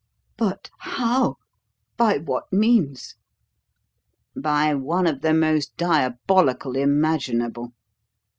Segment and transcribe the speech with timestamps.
[0.35, 1.35] "But how?
[1.95, 3.13] By what means?"
[4.35, 7.73] "By one of the most diabolical imaginable.